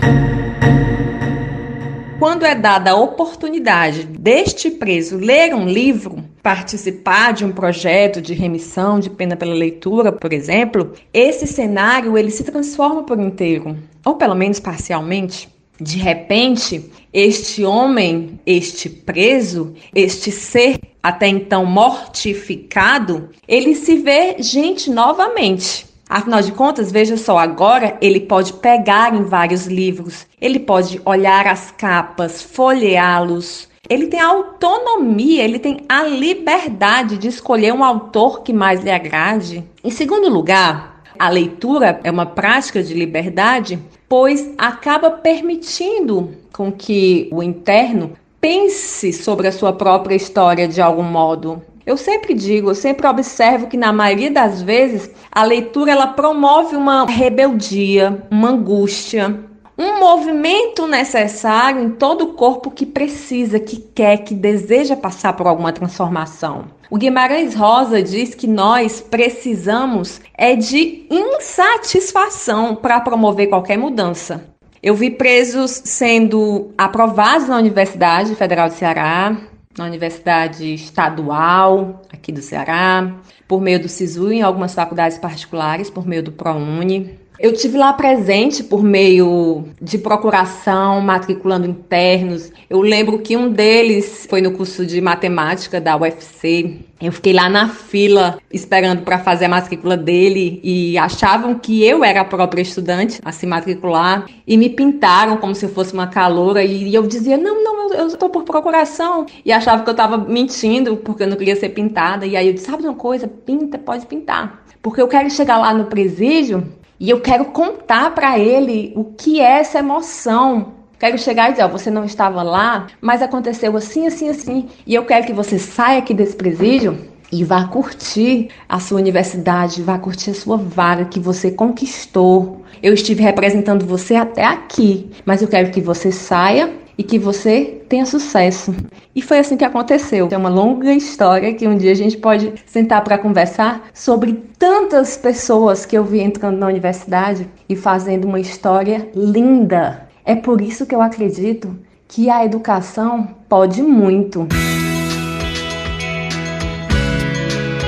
Quando 2.18 2.44
é 2.44 2.54
dada 2.54 2.90
a 2.90 2.94
oportunidade 2.94 4.04
deste 4.04 4.70
preso 4.70 5.16
ler 5.16 5.54
um 5.54 5.66
livro, 5.66 6.22
participar 6.42 7.32
de 7.32 7.46
um 7.46 7.50
projeto 7.50 8.20
de 8.20 8.34
remissão 8.34 9.00
de 9.00 9.08
pena 9.08 9.36
pela 9.36 9.54
leitura, 9.54 10.12
por 10.12 10.34
exemplo, 10.34 10.92
esse 11.14 11.46
cenário 11.46 12.18
ele 12.18 12.30
se 12.30 12.44
transforma 12.44 13.04
por 13.04 13.18
inteiro, 13.18 13.74
ou 14.04 14.16
pelo 14.16 14.34
menos 14.34 14.60
parcialmente. 14.60 15.48
De 15.80 15.96
repente, 15.96 16.90
este 17.18 17.64
homem, 17.64 18.38
este 18.46 18.88
preso, 18.88 19.74
este 19.92 20.30
ser 20.30 20.78
até 21.02 21.26
então 21.26 21.66
mortificado, 21.66 23.30
ele 23.48 23.74
se 23.74 23.96
vê 23.96 24.36
gente 24.38 24.88
novamente. 24.88 25.84
Afinal 26.08 26.40
de 26.40 26.52
contas, 26.52 26.92
veja 26.92 27.16
só, 27.16 27.36
agora 27.36 27.98
ele 28.00 28.20
pode 28.20 28.52
pegar 28.54 29.12
em 29.14 29.24
vários 29.24 29.66
livros, 29.66 30.26
ele 30.40 30.60
pode 30.60 31.00
olhar 31.04 31.48
as 31.48 31.72
capas, 31.72 32.40
folheá-los. 32.40 33.68
Ele 33.90 34.06
tem 34.06 34.20
autonomia, 34.20 35.42
ele 35.42 35.58
tem 35.58 35.80
a 35.88 36.04
liberdade 36.04 37.18
de 37.18 37.26
escolher 37.26 37.72
um 37.72 37.82
autor 37.82 38.42
que 38.42 38.52
mais 38.52 38.82
lhe 38.84 38.90
agrade. 38.90 39.64
Em 39.82 39.90
segundo 39.90 40.28
lugar, 40.28 40.97
a 41.18 41.28
leitura 41.28 42.00
é 42.04 42.10
uma 42.10 42.26
prática 42.26 42.82
de 42.82 42.94
liberdade, 42.94 43.78
pois 44.08 44.52
acaba 44.56 45.10
permitindo 45.10 46.32
com 46.52 46.72
que 46.72 47.28
o 47.32 47.42
interno 47.42 48.12
pense 48.40 49.12
sobre 49.12 49.48
a 49.48 49.52
sua 49.52 49.72
própria 49.72 50.14
história 50.14 50.68
de 50.68 50.80
algum 50.80 51.02
modo. 51.02 51.62
Eu 51.84 51.96
sempre 51.96 52.34
digo, 52.34 52.70
eu 52.70 52.74
sempre 52.74 53.06
observo 53.06 53.66
que 53.66 53.76
na 53.76 53.92
maioria 53.92 54.30
das 54.30 54.60
vezes 54.60 55.10
a 55.32 55.42
leitura 55.42 55.92
ela 55.92 56.08
promove 56.08 56.76
uma 56.76 57.06
rebeldia, 57.06 58.22
uma 58.30 58.50
angústia, 58.50 59.38
um 59.78 60.00
movimento 60.00 60.88
necessário 60.88 61.80
em 61.80 61.90
todo 61.90 62.24
o 62.24 62.32
corpo 62.34 62.68
que 62.68 62.84
precisa, 62.84 63.60
que 63.60 63.76
quer, 63.76 64.18
que 64.18 64.34
deseja 64.34 64.96
passar 64.96 65.34
por 65.34 65.46
alguma 65.46 65.72
transformação. 65.72 66.64
O 66.90 66.98
Guimarães 66.98 67.54
Rosa 67.54 68.02
diz 68.02 68.34
que 68.34 68.48
nós 68.48 69.00
precisamos 69.00 70.20
é 70.34 70.56
de 70.56 71.06
insatisfação 71.08 72.74
para 72.74 73.00
promover 73.00 73.48
qualquer 73.48 73.78
mudança. 73.78 74.48
Eu 74.82 74.94
vi 74.94 75.10
presos 75.10 75.80
sendo 75.84 76.72
aprovados 76.76 77.48
na 77.48 77.56
Universidade 77.56 78.34
Federal 78.34 78.68
do 78.68 78.74
Ceará, 78.74 79.36
na 79.76 79.84
Universidade 79.84 80.74
Estadual 80.74 82.02
aqui 82.12 82.32
do 82.32 82.42
Ceará, 82.42 83.14
por 83.46 83.60
meio 83.60 83.80
do 83.80 83.88
SISU 83.88 84.32
em 84.32 84.42
algumas 84.42 84.74
faculdades 84.74 85.18
particulares, 85.18 85.88
por 85.88 86.06
meio 86.06 86.22
do 86.22 86.32
ProUni. 86.32 87.18
Eu 87.40 87.52
tive 87.52 87.78
lá 87.78 87.92
presente 87.92 88.64
por 88.64 88.82
meio 88.82 89.68
de 89.80 89.96
procuração, 89.96 91.00
matriculando 91.00 91.68
internos. 91.68 92.50
Eu 92.68 92.80
lembro 92.80 93.20
que 93.20 93.36
um 93.36 93.48
deles 93.48 94.26
foi 94.28 94.40
no 94.40 94.50
curso 94.50 94.84
de 94.84 95.00
matemática 95.00 95.80
da 95.80 95.96
UFC. 95.96 96.78
Eu 97.00 97.12
fiquei 97.12 97.32
lá 97.32 97.48
na 97.48 97.68
fila 97.68 98.40
esperando 98.52 99.02
para 99.02 99.20
fazer 99.20 99.44
a 99.44 99.48
matrícula 99.48 99.96
dele 99.96 100.60
e 100.64 100.98
achavam 100.98 101.54
que 101.54 101.84
eu 101.84 102.02
era 102.02 102.22
a 102.22 102.24
própria 102.24 102.60
estudante 102.60 103.20
a 103.24 103.30
se 103.30 103.46
matricular 103.46 104.26
e 104.44 104.56
me 104.56 104.68
pintaram 104.68 105.36
como 105.36 105.54
se 105.54 105.64
eu 105.64 105.68
fosse 105.68 105.94
uma 105.94 106.08
caloura 106.08 106.64
e 106.64 106.92
eu 106.92 107.06
dizia: 107.06 107.36
"Não, 107.36 107.62
não, 107.62 107.94
eu 107.94 108.08
estou 108.08 108.28
por 108.30 108.42
procuração". 108.42 109.26
E 109.44 109.52
achava 109.52 109.84
que 109.84 109.88
eu 109.88 109.92
estava 109.92 110.18
mentindo 110.18 110.96
porque 110.96 111.22
eu 111.22 111.28
não 111.28 111.36
queria 111.36 111.54
ser 111.54 111.68
pintada. 111.68 112.26
E 112.26 112.36
aí 112.36 112.48
eu 112.48 112.52
disse: 112.52 112.66
"Sabe 112.66 112.82
uma 112.82 112.94
coisa? 112.94 113.28
Pinta, 113.28 113.78
pode 113.78 114.06
pintar". 114.06 114.64
Porque 114.82 115.00
eu 115.00 115.06
quero 115.06 115.30
chegar 115.30 115.58
lá 115.58 115.72
no 115.72 115.84
presídio 115.84 116.66
e 117.00 117.08
eu 117.08 117.20
quero 117.20 117.46
contar 117.46 118.14
para 118.14 118.38
ele 118.38 118.92
o 118.96 119.04
que 119.04 119.40
é 119.40 119.60
essa 119.60 119.78
emoção. 119.78 120.74
Quero 120.98 121.16
chegar 121.16 121.48
e 121.48 121.52
dizer, 121.52 121.64
ó, 121.64 121.68
você 121.68 121.90
não 121.90 122.04
estava 122.04 122.42
lá, 122.42 122.88
mas 123.00 123.22
aconteceu 123.22 123.76
assim, 123.76 124.06
assim, 124.06 124.28
assim. 124.28 124.68
E 124.84 124.94
eu 124.94 125.04
quero 125.04 125.24
que 125.24 125.32
você 125.32 125.58
saia 125.58 125.98
aqui 125.98 126.12
desse 126.12 126.34
presídio 126.34 126.98
e 127.30 127.44
vá 127.44 127.66
curtir 127.68 128.48
a 128.68 128.80
sua 128.80 128.98
universidade, 128.98 129.82
vá 129.82 129.96
curtir 129.96 130.30
a 130.30 130.34
sua 130.34 130.56
vaga 130.56 131.04
que 131.04 131.20
você 131.20 131.52
conquistou. 131.52 132.64
Eu 132.82 132.94
estive 132.94 133.22
representando 133.22 133.86
você 133.86 134.16
até 134.16 134.44
aqui, 134.44 135.10
mas 135.24 135.40
eu 135.40 135.46
quero 135.46 135.70
que 135.70 135.80
você 135.80 136.10
saia 136.10 136.72
e 136.98 137.04
que 137.04 137.16
você 137.16 137.80
tenha 137.88 138.04
sucesso. 138.04 138.74
E 139.14 139.22
foi 139.22 139.38
assim 139.38 139.56
que 139.56 139.64
aconteceu. 139.64 140.28
É 140.32 140.36
uma 140.36 140.48
longa 140.48 140.92
história 140.92 141.54
que 141.54 141.68
um 141.68 141.76
dia 141.76 141.92
a 141.92 141.94
gente 141.94 142.16
pode 142.16 142.52
sentar 142.66 143.04
para 143.04 143.16
conversar 143.16 143.88
sobre 143.94 144.42
tantas 144.58 145.16
pessoas 145.16 145.86
que 145.86 145.96
eu 145.96 146.04
vi 146.04 146.20
entrando 146.20 146.58
na 146.58 146.66
universidade 146.66 147.48
e 147.68 147.76
fazendo 147.76 148.26
uma 148.26 148.40
história 148.40 149.08
linda. 149.14 150.08
É 150.24 150.34
por 150.34 150.60
isso 150.60 150.84
que 150.84 150.94
eu 150.94 151.00
acredito 151.00 151.78
que 152.08 152.28
a 152.28 152.44
educação 152.44 153.28
pode 153.48 153.80
muito. 153.80 154.48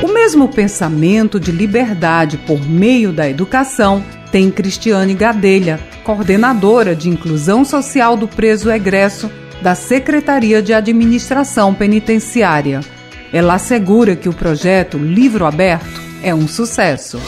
O 0.02 0.12
mesmo 0.12 0.48
pensamento 0.48 1.40
de 1.40 1.50
liberdade 1.50 2.38
por 2.38 2.60
meio 2.66 3.12
da 3.12 3.28
educação 3.28 4.02
tem 4.30 4.50
Cristiane 4.50 5.14
Gadelha, 5.14 5.80
coordenadora 6.00 6.95
de 6.95 7.09
inclusão 7.09 7.64
social 7.64 8.16
do 8.16 8.26
preso 8.26 8.71
egresso 8.71 9.30
da 9.62 9.75
Secretaria 9.75 10.62
de 10.62 10.73
Administração 10.73 11.75
Penitenciária. 11.75 12.80
Ela 13.33 13.54
assegura 13.54 14.16
que 14.16 14.28
o 14.28 14.33
projeto 14.33 14.99
Livro 14.99 15.47
Aberto 15.47 16.00
é 16.23 16.35
um 16.35 16.49
sucesso 16.49 17.21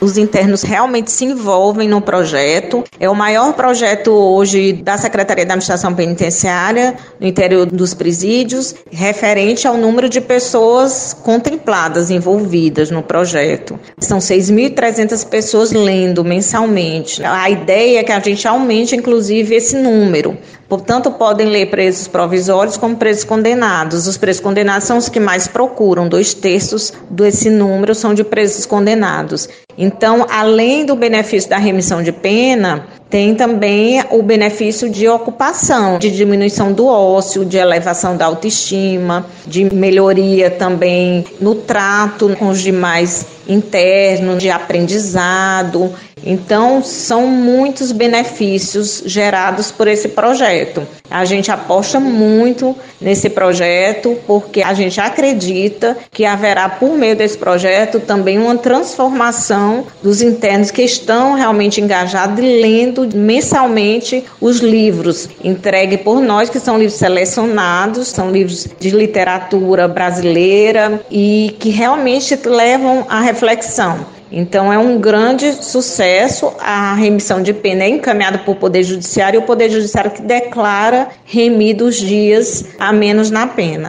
os 0.00 0.16
internos 0.18 0.62
realmente 0.62 1.10
se 1.10 1.24
envolvem 1.24 1.88
no 1.88 2.00
projeto. 2.00 2.84
É 2.98 3.08
o 3.08 3.14
maior 3.14 3.52
projeto 3.54 4.10
hoje 4.10 4.72
da 4.72 4.98
Secretaria 4.98 5.44
da 5.44 5.54
Administração 5.54 5.94
Penitenciária 5.94 6.96
no 7.20 7.26
interior 7.26 7.66
dos 7.66 7.94
presídios, 7.94 8.74
referente 8.90 9.66
ao 9.66 9.76
número 9.76 10.08
de 10.08 10.20
pessoas 10.20 11.14
contempladas, 11.14 12.10
envolvidas 12.10 12.90
no 12.90 13.02
projeto. 13.02 13.78
São 13.98 14.18
6.300 14.18 15.26
pessoas 15.28 15.72
lendo 15.72 16.24
mensalmente. 16.24 17.24
A 17.24 17.48
ideia 17.50 18.00
é 18.00 18.04
que 18.04 18.12
a 18.12 18.20
gente 18.20 18.46
aumente, 18.46 18.94
inclusive, 18.94 19.54
esse 19.54 19.76
número. 19.76 20.36
Portanto, 20.68 21.12
podem 21.12 21.48
ler 21.48 21.70
presos 21.70 22.08
provisórios 22.08 22.76
como 22.76 22.96
presos 22.96 23.24
condenados. 23.24 24.06
Os 24.06 24.16
presos 24.16 24.42
condenados 24.42 24.86
são 24.86 24.98
os 24.98 25.08
que 25.08 25.20
mais 25.20 25.46
procuram, 25.46 26.08
dois 26.08 26.34
terços 26.34 26.92
desse 27.08 27.48
número 27.48 27.94
são 27.94 28.12
de 28.12 28.24
presos 28.24 28.66
condenados. 28.66 29.48
Então, 29.78 30.26
além 30.28 30.84
do 30.84 30.96
benefício 30.96 31.48
da 31.48 31.58
remissão 31.58 32.02
de 32.02 32.10
pena, 32.10 32.86
tem 33.08 33.34
também 33.34 34.02
o 34.10 34.22
benefício 34.22 34.90
de 34.90 35.08
ocupação, 35.08 35.98
de 35.98 36.10
diminuição 36.10 36.72
do 36.72 36.86
ócio, 36.86 37.44
de 37.44 37.56
elevação 37.56 38.16
da 38.16 38.26
autoestima, 38.26 39.24
de 39.46 39.72
melhoria 39.72 40.50
também 40.50 41.24
no 41.40 41.54
trato 41.54 42.34
com 42.36 42.48
os 42.48 42.60
demais 42.60 43.24
internos, 43.48 44.42
de 44.42 44.50
aprendizado. 44.50 45.94
Então, 46.24 46.82
são 46.82 47.26
muitos 47.28 47.92
benefícios 47.92 49.04
gerados 49.06 49.70
por 49.70 49.86
esse 49.86 50.08
projeto. 50.08 50.82
A 51.10 51.24
gente 51.24 51.50
aposta 51.50 52.00
muito 52.00 52.76
nesse 53.00 53.30
projeto 53.30 54.16
porque 54.26 54.62
a 54.62 54.74
gente 54.74 55.00
acredita 55.00 55.96
que 56.10 56.24
haverá, 56.24 56.68
por 56.68 56.96
meio 56.96 57.16
desse 57.16 57.38
projeto, 57.38 58.00
também 58.00 58.38
uma 58.38 58.56
transformação 58.56 59.86
dos 60.02 60.22
internos 60.22 60.70
que 60.70 60.82
estão 60.82 61.34
realmente 61.34 61.80
engajados 61.80 62.38
e 62.38 62.60
lendo 62.60 63.08
mensalmente 63.16 64.24
os 64.40 64.58
livros 64.58 65.28
entregues 65.42 66.00
por 66.00 66.20
nós, 66.20 66.50
que 66.50 66.60
são 66.60 66.78
livros 66.78 66.98
selecionados, 66.98 68.08
são 68.08 68.30
livros 68.30 68.66
de 68.78 68.90
literatura 68.90 69.86
brasileira 69.86 71.00
e 71.10 71.54
que 71.58 71.70
realmente 71.70 72.38
levam 72.46 73.06
à 73.08 73.20
reflexão. 73.20 74.15
Então 74.30 74.72
é 74.72 74.78
um 74.78 74.98
grande 74.98 75.52
sucesso. 75.64 76.52
A 76.60 76.94
remissão 76.94 77.42
de 77.42 77.52
pena 77.52 77.84
é 77.84 77.88
encaminhada 77.88 78.38
por 78.38 78.56
Poder 78.56 78.82
Judiciário 78.82 79.38
e 79.38 79.42
o 79.42 79.46
Poder 79.46 79.70
Judiciário 79.70 80.10
que 80.10 80.22
declara 80.22 81.08
remidos 81.24 81.96
dias 81.96 82.64
a 82.78 82.92
menos 82.92 83.30
na 83.30 83.46
pena. 83.46 83.88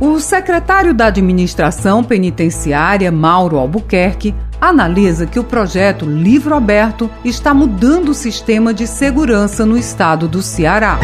O 0.00 0.18
secretário 0.18 0.94
da 0.94 1.06
Administração 1.06 2.02
Penitenciária, 2.02 3.10
Mauro 3.10 3.58
Albuquerque, 3.58 4.34
analisa 4.60 5.26
que 5.26 5.38
o 5.38 5.44
projeto 5.44 6.04
Livro 6.04 6.54
Aberto 6.54 7.10
está 7.24 7.54
mudando 7.54 8.10
o 8.10 8.14
sistema 8.14 8.74
de 8.74 8.86
segurança 8.86 9.64
no 9.64 9.78
estado 9.78 10.28
do 10.28 10.42
Ceará. 10.42 10.98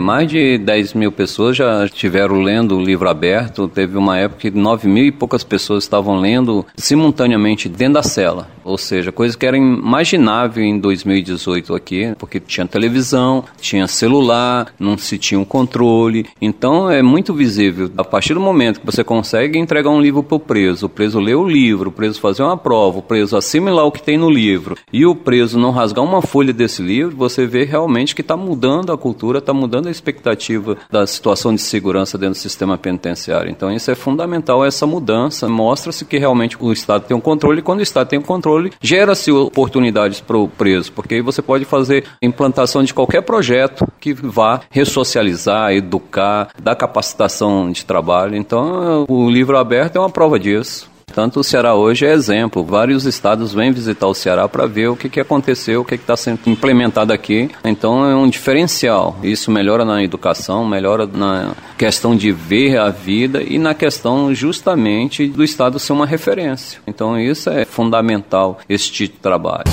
Mais 0.00 0.30
de 0.30 0.58
10 0.58 0.94
mil 0.94 1.10
pessoas 1.10 1.56
já 1.56 1.84
estiveram 1.84 2.40
lendo 2.40 2.76
o 2.76 2.82
livro 2.82 3.08
aberto. 3.08 3.68
Teve 3.68 3.98
uma 3.98 4.16
época 4.16 4.42
que 4.42 4.50
9 4.50 4.88
mil 4.88 5.04
e 5.04 5.12
poucas 5.12 5.42
pessoas 5.42 5.84
estavam 5.84 6.20
lendo 6.20 6.64
simultaneamente 6.76 7.68
dentro 7.68 7.94
da 7.94 8.02
cela. 8.02 8.48
Ou 8.64 8.76
seja, 8.76 9.10
coisa 9.10 9.36
que 9.36 9.46
era 9.46 9.56
imaginável 9.56 10.62
em 10.62 10.78
2018 10.78 11.74
aqui, 11.74 12.14
porque 12.18 12.38
tinha 12.38 12.66
televisão, 12.66 13.42
tinha 13.60 13.86
celular, 13.88 14.72
não 14.78 14.96
se 14.98 15.18
tinha 15.18 15.40
um 15.40 15.44
controle. 15.44 16.26
Então 16.40 16.90
é 16.90 17.02
muito 17.02 17.32
visível. 17.32 17.90
A 17.96 18.04
partir 18.04 18.34
do 18.34 18.40
momento 18.40 18.80
que 18.80 18.86
você 18.86 19.02
consegue 19.02 19.58
entregar 19.58 19.90
um 19.90 20.00
livro 20.00 20.22
para 20.22 20.36
o 20.36 20.40
preso, 20.40 20.86
o 20.86 20.88
preso 20.88 21.18
ler 21.18 21.34
o 21.34 21.48
livro, 21.48 21.88
o 21.88 21.92
preso 21.92 22.20
fazer 22.20 22.42
uma 22.42 22.56
prova, 22.56 22.98
o 22.98 23.02
preso 23.02 23.36
assimilar 23.36 23.86
o 23.86 23.92
que 23.92 24.02
tem 24.02 24.18
no 24.18 24.30
livro 24.30 24.76
e 24.92 25.06
o 25.06 25.14
preso 25.14 25.58
não 25.58 25.70
rasgar 25.70 26.04
uma 26.04 26.20
folha 26.20 26.52
desse 26.52 26.82
livro, 26.82 27.16
você 27.16 27.46
vê 27.46 27.64
realmente 27.64 28.14
que 28.14 28.20
está 28.20 28.36
mudando 28.36 28.92
a 28.92 28.98
cultura, 28.98 29.38
está 29.38 29.54
mudando 29.54 29.87
expectativa 29.90 30.76
da 30.90 31.06
situação 31.06 31.54
de 31.54 31.60
segurança 31.60 32.18
dentro 32.18 32.34
do 32.34 32.42
sistema 32.42 32.76
penitenciário. 32.78 33.50
Então 33.50 33.70
isso 33.72 33.90
é 33.90 33.94
fundamental, 33.94 34.64
essa 34.64 34.86
mudança. 34.86 35.48
Mostra-se 35.48 36.04
que 36.04 36.18
realmente 36.18 36.56
o 36.60 36.72
Estado 36.72 37.04
tem 37.06 37.16
um 37.16 37.20
controle 37.20 37.60
e 37.60 37.62
quando 37.62 37.80
o 37.80 37.82
Estado 37.82 38.08
tem 38.08 38.18
um 38.18 38.22
controle, 38.22 38.72
gera-se 38.80 39.30
oportunidades 39.30 40.20
para 40.20 40.36
o 40.36 40.48
preso, 40.48 40.92
porque 40.92 41.16
aí 41.16 41.20
você 41.20 41.42
pode 41.42 41.64
fazer 41.64 42.04
implantação 42.22 42.82
de 42.82 42.94
qualquer 42.94 43.22
projeto 43.22 43.86
que 44.00 44.12
vá 44.12 44.60
ressocializar, 44.70 45.72
educar, 45.72 46.48
dar 46.62 46.74
capacitação 46.74 47.70
de 47.70 47.84
trabalho. 47.84 48.36
Então, 48.36 49.04
o 49.08 49.30
livro 49.30 49.56
aberto 49.56 49.96
é 49.96 50.00
uma 50.00 50.10
prova 50.10 50.38
disso. 50.38 50.97
Tanto 51.14 51.40
o 51.40 51.44
Ceará 51.44 51.74
hoje 51.74 52.06
é 52.06 52.12
exemplo. 52.12 52.64
Vários 52.64 53.04
estados 53.04 53.52
vêm 53.52 53.72
visitar 53.72 54.06
o 54.06 54.14
Ceará 54.14 54.48
para 54.48 54.66
ver 54.66 54.88
o 54.88 54.96
que, 54.96 55.08
que 55.08 55.20
aconteceu, 55.20 55.80
o 55.80 55.84
que 55.84 55.94
está 55.94 56.16
sendo 56.16 56.40
implementado 56.46 57.12
aqui. 57.12 57.50
Então 57.64 58.04
é 58.04 58.14
um 58.14 58.28
diferencial. 58.28 59.18
Isso 59.22 59.50
melhora 59.50 59.84
na 59.84 60.02
educação, 60.02 60.66
melhora 60.66 61.06
na 61.06 61.52
questão 61.76 62.16
de 62.16 62.30
ver 62.32 62.78
a 62.78 62.90
vida 62.90 63.42
e 63.42 63.58
na 63.58 63.74
questão 63.74 64.34
justamente 64.34 65.26
do 65.26 65.42
estado 65.42 65.78
ser 65.78 65.92
uma 65.92 66.06
referência. 66.06 66.80
Então 66.86 67.18
isso 67.18 67.50
é 67.50 67.64
fundamental, 67.64 68.58
de 68.68 69.08
trabalho. 69.08 69.64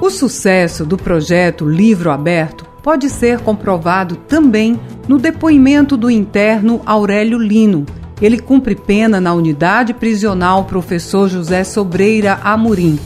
O 0.00 0.10
sucesso 0.10 0.84
do 0.84 0.96
projeto 0.96 1.64
Livro 1.68 2.10
Aberto 2.10 2.71
pode 2.82 3.08
ser 3.08 3.40
comprovado 3.40 4.16
também 4.16 4.78
no 5.06 5.18
depoimento 5.18 5.96
do 5.96 6.10
interno 6.10 6.80
Aurélio 6.84 7.38
Lino. 7.38 7.86
Ele 8.20 8.38
cumpre 8.38 8.74
pena 8.74 9.20
na 9.20 9.32
unidade 9.32 9.94
prisional 9.94 10.64
Professor 10.64 11.28
José 11.28 11.64
Sobreira 11.64 12.38
Amorim. 12.42 12.98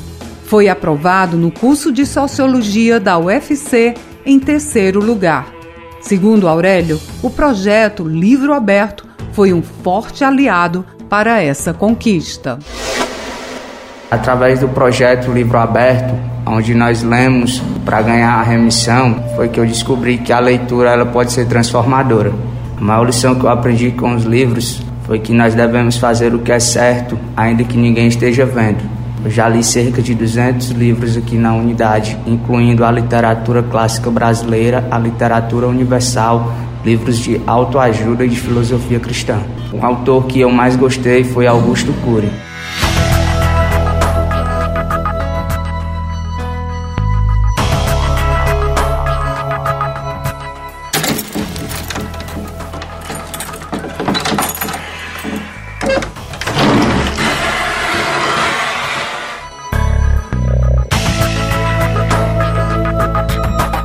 Foi 0.44 0.68
aprovado 0.68 1.36
no 1.36 1.50
curso 1.50 1.92
de 1.92 2.06
Sociologia 2.06 3.00
da 3.00 3.18
UFC 3.18 3.94
em 4.24 4.38
terceiro 4.38 5.00
lugar. 5.00 5.52
Segundo 6.00 6.46
Aurélio, 6.46 7.00
o 7.22 7.30
projeto 7.30 8.06
Livro 8.06 8.52
Aberto 8.52 9.06
foi 9.32 9.52
um 9.52 9.62
forte 9.62 10.22
aliado 10.22 10.84
para 11.08 11.42
essa 11.42 11.72
conquista. 11.72 12.58
Através 14.10 14.60
do 14.60 14.68
projeto 14.68 15.32
Livro 15.32 15.58
Aberto, 15.58 16.14
onde 16.46 16.74
nós 16.74 17.02
lemos 17.02 17.60
para 17.84 18.02
ganhar 18.02 18.34
a 18.34 18.42
remissão, 18.42 19.16
foi 19.34 19.48
que 19.48 19.58
eu 19.58 19.66
descobri 19.66 20.18
que 20.18 20.32
a 20.32 20.38
leitura 20.38 20.90
ela 20.90 21.06
pode 21.06 21.32
ser 21.32 21.46
transformadora. 21.46 22.32
A 22.78 22.80
maior 22.80 23.04
lição 23.04 23.34
que 23.34 23.44
eu 23.44 23.50
aprendi 23.50 23.90
com 23.90 24.14
os 24.14 24.22
livros 24.22 24.80
foi 25.06 25.18
que 25.18 25.32
nós 25.32 25.54
devemos 25.54 25.96
fazer 25.96 26.32
o 26.32 26.38
que 26.38 26.52
é 26.52 26.60
certo, 26.60 27.18
ainda 27.36 27.64
que 27.64 27.76
ninguém 27.76 28.06
esteja 28.06 28.46
vendo. 28.46 28.84
Eu 29.24 29.30
já 29.30 29.48
li 29.48 29.64
cerca 29.64 30.00
de 30.00 30.14
200 30.14 30.70
livros 30.70 31.16
aqui 31.16 31.36
na 31.36 31.52
unidade, 31.54 32.16
incluindo 32.28 32.84
a 32.84 32.92
literatura 32.92 33.60
clássica 33.60 34.08
brasileira, 34.08 34.86
a 34.88 34.98
literatura 34.98 35.66
universal, 35.66 36.52
livros 36.84 37.18
de 37.18 37.40
autoajuda 37.44 38.24
e 38.24 38.28
de 38.28 38.38
filosofia 38.38 39.00
cristã. 39.00 39.40
O 39.72 39.84
autor 39.84 40.26
que 40.26 40.40
eu 40.40 40.50
mais 40.50 40.76
gostei 40.76 41.24
foi 41.24 41.48
Augusto 41.48 41.92
Cury. 42.04 42.30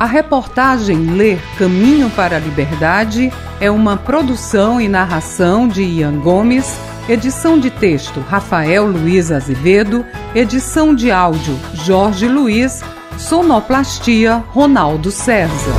Reportagem 0.04 1.10
Ler 1.10 1.40
Caminho 1.58 2.10
para 2.10 2.36
a 2.36 2.40
Liberdade 2.40 3.32
é 3.60 3.70
uma 3.70 3.96
produção 3.96 4.80
e 4.80 4.88
narração 4.88 5.68
de 5.68 5.82
Ian 5.82 6.18
Gomes, 6.18 6.76
edição 7.08 7.58
de 7.58 7.70
texto 7.70 8.20
Rafael 8.20 8.86
Luiz 8.86 9.30
Azevedo, 9.30 10.04
edição 10.34 10.94
de 10.94 11.10
áudio 11.10 11.58
Jorge 11.74 12.26
Luiz, 12.26 12.82
sonoplastia 13.18 14.42
Ronaldo 14.48 15.10
César. 15.10 15.72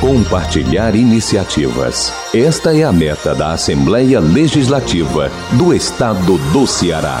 Compartilhar 0.00 0.94
iniciativas. 0.94 2.12
Esta 2.34 2.74
é 2.74 2.84
a 2.84 2.92
meta 2.92 3.34
da 3.34 3.52
Assembleia 3.52 4.18
Legislativa 4.18 5.30
do 5.52 5.74
Estado 5.74 6.38
do 6.52 6.66
Ceará. 6.66 7.20